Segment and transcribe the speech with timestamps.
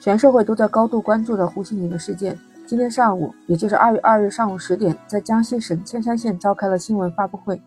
[0.00, 2.38] 全社会都在高度关注的胡鑫宇的事件。
[2.66, 7.60] 今天上午，也就是二月二日上午十点，在江西省铅山县召开了新闻发布会，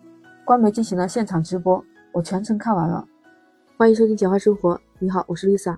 [0.45, 1.83] 官媒进行了现场直播，
[2.13, 3.07] 我全程看完了。
[3.77, 5.77] 欢迎收听《简化生活》，你好，我是 Lisa。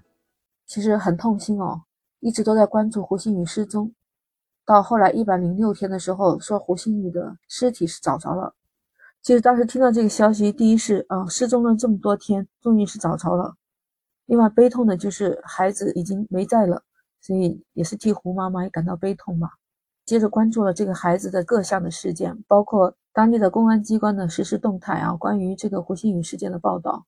[0.68, 1.82] 其实很痛心哦，
[2.20, 3.94] 一直都在关注胡鑫宇失踪，
[4.66, 8.54] 到后来一百零六天的时候，说胡鑫宇的尸体是找着了。
[9.22, 13.56] 其实当时听到这个消息，第一是啊，失踪了这么多天，终于是找着了。
[14.26, 16.84] 另外悲痛的就是孩子已经没在了，
[17.22, 19.50] 所以也是替胡妈妈也感到悲痛吧。
[20.06, 27.06] 接着关注了这个孩子的各项的事件，包括当地的公安机关的实时动态啊，关于这个胡鑫宇事件的报道。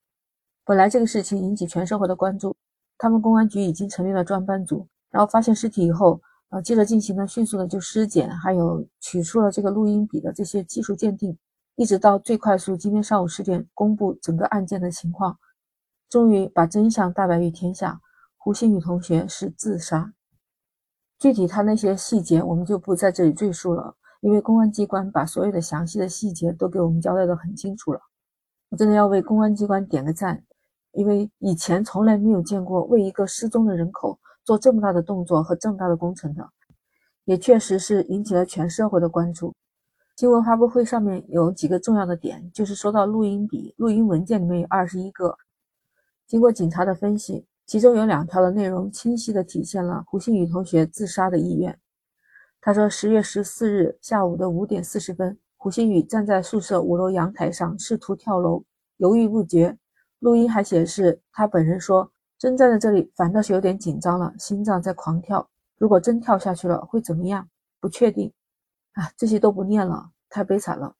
[0.64, 2.56] 本来这个事情引起全社会的关注，
[2.98, 11.38] 他们公安局已经成立了专班组，然后发现尸体以后，呃，接着进行了迅速的就尸检，还有取出了这个录音笔的这些技术鉴定，
[11.76, 15.38] 一直到最快速今天上午十点公布整个案件的情况。
[16.16, 18.00] 终于把真相大白于天下，
[18.38, 20.14] 胡鑫宇同学是自杀。
[21.20, 28.00] 具体他那些细节，我们就不在这里赘述了，因为公安机关把所有的详细的细节都给我们交代的很清楚了。
[28.70, 30.42] 我真的要为公安机关点个赞，
[30.94, 36.50] 因为以前从来没有见过为一个失踪的人口做这么大的动作和这么大的工程的，
[37.26, 39.54] 也确实是引起了全社会的关注。
[40.16, 45.38] 新闻发布会上面有几个重要的点，就是说到录音笔、录音文件里面有二十一个。
[46.28, 51.80] 经过警察的分析，其中有两条的内容清晰地体现了胡鑫宇同学自杀的意愿。
[52.60, 58.64] 他说，十月十四日下午的五点四十分，胡鑫宇站在宿舍五楼阳台上，试图跳楼，
[58.98, 59.78] 犹豫不决。
[60.18, 65.48] 录音还显示，他本人说：“真站在这里，反倒是有点紧张了，心脏在狂跳。
[65.78, 67.48] 如果真跳下去了，会怎么样？
[67.80, 68.34] 不确定。”
[68.94, 70.96] 啊，这些都不念了，太悲惨了。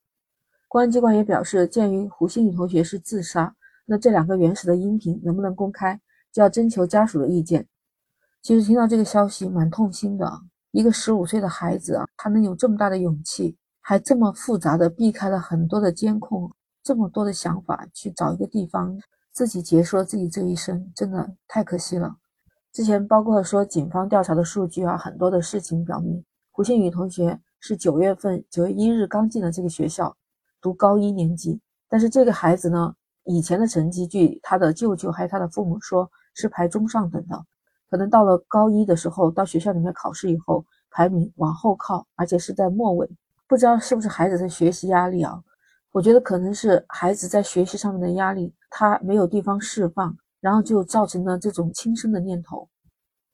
[0.68, 3.56] 公安机关也表示，鉴于胡鑫宇同学是自杀。
[3.86, 5.98] 那这两个原始的音频能不能公开，
[6.32, 7.66] 就要征求家属的意见。
[8.42, 10.30] 其实听到这个消息，蛮痛心的。
[10.72, 16.52] 一个十五岁的孩子啊，他能有这么大的勇气，还这么复杂的避开了很多的监控，
[16.82, 19.00] 这么多的想法去找一个地方
[19.32, 22.16] 自己结束了自己这一生，真的太可惜了。
[22.72, 30.14] 之前包括说警方调查的数据啊，很多的事情表明，胡鑫宇同学是九月份九月一日刚进了这个学校，
[30.60, 32.94] 读高一年级，但是这个孩子呢？
[33.26, 37.44] 以前的成绩，据他的舅舅还有他的父母说，是排中上等的。
[37.90, 43.08] 可能到了高一的时候，到学校里面考试以后，排名往后靠，而且是在末尾。
[43.48, 45.42] 不知道是不是孩子的学习压力啊？
[45.92, 52.68] 我觉得可能是孩子在学习上面的压力，他没有地方释放，然后就造成了这种轻生的念头。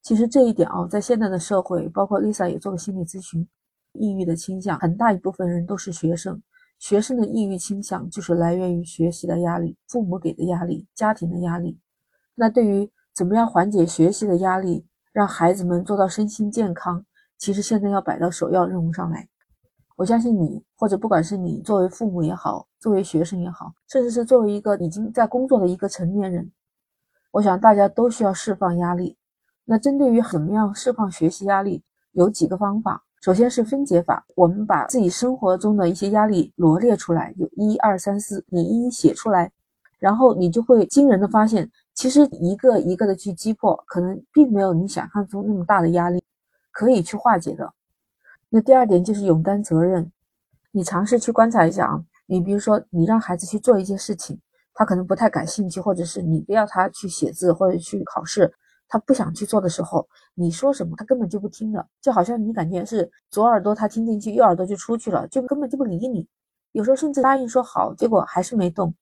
[0.02, 3.46] 其实这一点啊，在现在的社会，包括 Lisa 也做了心理咨询，
[3.92, 6.40] 抑郁的倾向，很大一部分人都是学生。
[6.82, 11.78] 学生的抑郁倾向就是来源于学习的压力、父母给的压力、家庭的压力。
[12.34, 17.06] 那对于怎么样缓解学习的压力，让孩子们做到身心健康，
[17.38, 19.28] 其实现在要摆到首要任务上来。
[19.94, 26.50] 我相信你，或者不管是你作为父母也好，作为学生也好，甚至是作为一个已经在工作的一个成年人，
[27.30, 29.16] 我想大家都需要释放压力。
[29.64, 33.04] 那针对于怎么样释放学习压力，有几个方法。
[33.22, 39.48] 首先是分解法，我们把自己生活中的一些压力罗列出来，有一二三四，你一一写出来，
[40.00, 46.20] 然后你就会惊人的发现，其实一个一个的去击破，可能并没有你想象中那么大的压力，
[46.72, 47.72] 可以去化解的。
[48.48, 50.10] 那第二点就是勇担责任，
[50.72, 54.36] 你尝试去观察一下啊，你比如说你让孩子去做一件事情，
[54.74, 58.52] 他可能不太感兴趣，或者是你不要他去写字或者去考试。
[58.92, 66.28] 他不想去做的时候，你说什么他根本就不听的，就好像你感觉是左耳朵他听进去，右耳朵就出去了，就根本就不理你。
[66.72, 68.94] 有时候甚至答应说好，结果还是没动。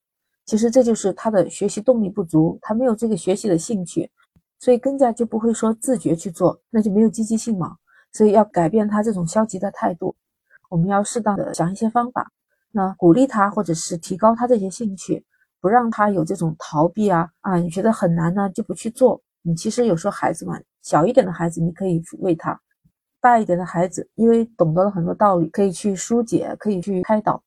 [0.45, 4.09] 其实这就是他的学习动力不足，他没有这个学习的兴趣，
[4.59, 7.75] 所以更加就不会说自觉去做，那就没有积极性嘛。
[8.13, 10.15] 所以要改变他这种消极的态度，
[10.69, 12.31] 我们要适当的想一些方法，
[12.71, 15.25] 那鼓励他或者是提高他这些兴趣，
[15.59, 19.21] 不让他有这种逃避啊啊，你觉得很难呢就不去做。
[19.43, 22.59] 你其实有时候孩子嘛，小一点的孩子你可以抚慰他，
[23.19, 27.43] 大一点的孩子因为懂得了很多道理，可以去疏解，可以去开导。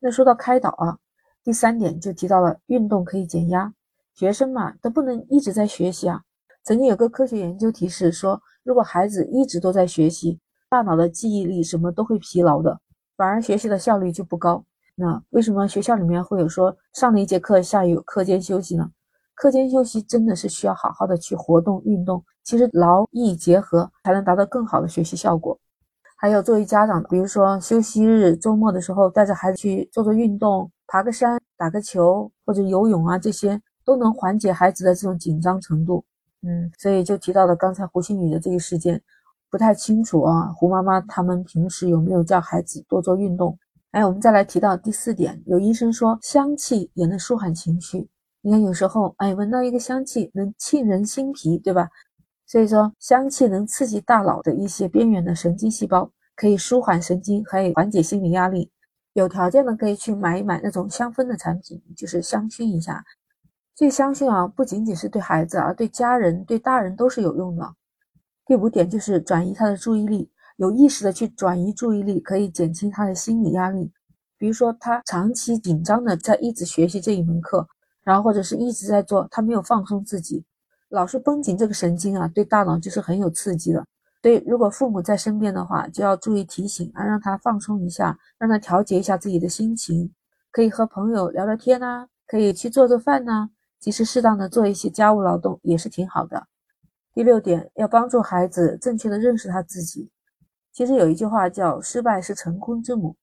[0.00, 0.98] 那说到开导啊，
[1.42, 3.72] 第三点就提到了运动可以减压。
[4.14, 6.22] 学生嘛都不能一直在学习啊。
[6.62, 10.38] 曾经有个科学研究提示说，如果孩子一直都在学习，
[10.70, 12.80] 大脑的记忆力什么都会疲劳的，
[13.16, 14.64] 反而学习的效率就不高。
[14.94, 18.90] 那为什么学校里面会有说上了一节课，下有课间休息呢？
[19.34, 25.58] 课间休息真的是需要好好的去活动运动，其实劳逸结合才能达到更好的学习效果。
[26.16, 36.04] 还有作为家长的，比如说休息日、周末的时候，带着孩子去做做运动，爬个山、打个球或者游泳啊，这些都能缓解孩子的这种紧张程度。
[36.42, 39.02] 嗯，所以就提到了刚才胡心宇的这个事件，
[39.50, 40.46] 不太清楚啊。
[40.56, 43.58] 胡妈妈他们平时有没有叫孩子多做运动？
[43.90, 48.08] 哎，我们再来提到第四点，有医生说香气也能舒缓情绪。
[48.46, 51.88] 你看有时候哎，闻到一个香气能沁人心脾，对吧？
[52.44, 58.70] 所以说香气能刺激大脑的一些边缘的神经细胞，可以舒缓神经，可以缓解心理压力。
[59.14, 63.02] 有条件的可以去买一买那种香氛的产品，就是香薰一下。
[63.74, 67.74] 这香薰啊，不仅仅是对孩子啊，对家人、对大人都是有用的。
[68.44, 70.30] 第五点就是转移他的注意力。
[70.58, 73.90] 有意识的去转移注意力，可以减轻他的心理压力。
[74.36, 77.66] 比如说，他长期紧张的在一直学习这一门课，
[78.04, 80.44] 然后或者是一直在做，他没有放松自己，
[80.90, 83.84] 老是绷紧这个神经啊，对大脑就是很有刺激的。
[84.22, 90.14] 所以，如果父母在身边的话，就要注意提醒啊，让他放松一下，让他调节一下自己的心情，
[90.50, 96.46] 可以和朋友聊聊天呐，可以去做做饭呐，及时适当的做一些家务劳动也是挺好的。
[97.12, 100.10] 第六点，要帮助孩子正确的认识他自己。
[100.72, 103.16] 其实有一句话叫“失败是成功之母”，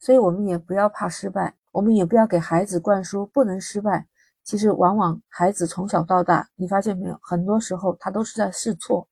[0.00, 4.06] 所以我们也不要怕失败，我们也不要给孩子灌输不能失败。
[4.48, 9.06] 其实往往孩子从小到大，你发现没有，很多时候他都是在试错。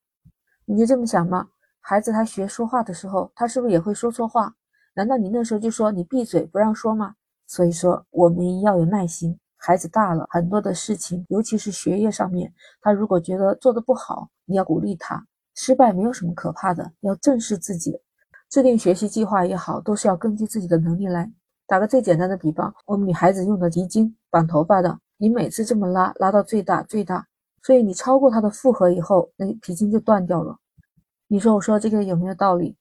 [0.64, 1.46] 你就这么想吗？
[1.78, 4.54] 孩子他学说话的时候，他是不是也会说错话？
[4.94, 7.16] 难道你那时候就说你闭嘴不让说吗？
[7.46, 9.38] 所以说我们要有耐心。
[9.58, 12.50] 孩子大了，很多的事情，尤其是学业上面，
[12.80, 15.22] 他如果觉得做的不好，你要鼓励他。
[15.54, 18.00] 失败没有什么可怕的，要正视自己，
[18.48, 21.30] 制定学习计划也好，都是要根据自己的能力来。
[21.66, 27.26] 打个最简单的比方，我们女孩子用的皮筋绑头发的，你每次这么拉，拉到最大最大，
[27.62, 30.58] 所以你超过它的负荷以后，那皮筋就断掉了。
[31.26, 32.76] 你说我说这个有没有道理？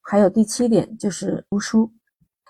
[0.00, 1.92] 还有第七点就是读书，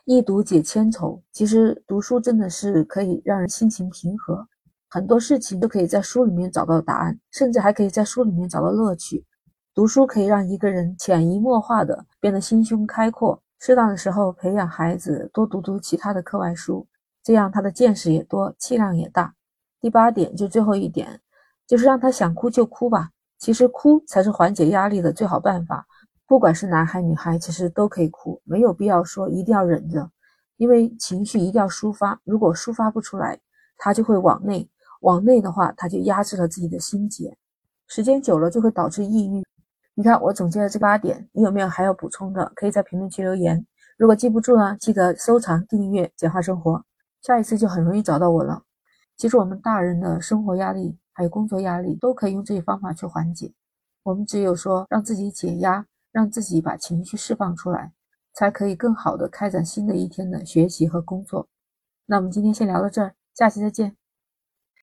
[0.04, 1.22] 一读解千愁。
[1.32, 4.46] 其实读书真的是可以让人心情平和，
[4.88, 9.24] 很多事情都可以在书里面找到答案，甚至还可以在书里面找到乐趣。
[9.74, 16.86] 读书可以让一个人潜移默化的变得心胸开阔，适当的时候培养孩子多读读其他的课外书，
[17.22, 19.34] 这样他的见识也多，气量也大。
[19.80, 21.20] 第八点就最后一点，
[21.66, 23.10] 就是让他想哭就哭吧。
[23.38, 25.86] 其实哭才是缓解压力的最好办法，
[26.26, 30.10] 不管是男孩女孩，其实都可以哭，没有必要说一定要忍着，
[30.56, 33.40] 因为情绪一定要抒发，如果抒发不出来，
[33.76, 34.68] 他就会往内，
[35.00, 37.36] 往内的话，他就压制了自己的心结，
[37.88, 39.44] 时间久了就会导致抑郁。
[39.94, 42.52] 你看，我总结了这八点，你有没有还要补充的？
[42.54, 43.66] 可以在评论区留言。
[43.98, 46.74] 如果记不住呢，记得收藏、订阅《简化生活》，
[47.22, 48.62] 下一次就很容易找到我了。
[49.16, 53.52] 其实我们大人的生活压力还有工作压力都可以用这些方法去缓解。
[54.02, 57.92] 我们只有说让自己解压，让自己把情绪释放出来，
[58.34, 61.48] 才可以更好的开展新的一天的学习和工作。
[62.06, 64.01] 那我们今天先聊到这儿，下期再见。